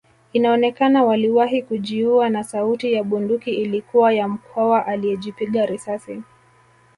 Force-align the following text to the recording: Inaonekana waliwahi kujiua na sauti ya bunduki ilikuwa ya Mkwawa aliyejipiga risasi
Inaonekana 0.33 1.03
waliwahi 1.03 1.61
kujiua 1.63 2.29
na 2.29 2.43
sauti 2.43 2.93
ya 2.93 3.03
bunduki 3.03 3.51
ilikuwa 3.55 4.13
ya 4.13 4.27
Mkwawa 4.27 4.85
aliyejipiga 4.85 5.65
risasi 5.65 6.21